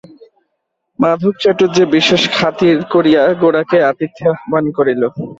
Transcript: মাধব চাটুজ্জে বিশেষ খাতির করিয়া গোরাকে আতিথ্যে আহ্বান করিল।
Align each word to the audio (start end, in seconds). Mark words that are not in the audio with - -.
মাধব 0.99 1.33
চাটুজ্জে 1.41 1.83
বিশেষ 1.95 2.21
খাতির 2.33 2.77
করিয়া 2.93 3.21
গোরাকে 3.41 3.77
আতিথ্যে 3.89 4.25
আহ্বান 4.33 4.65
করিল। 4.77 5.01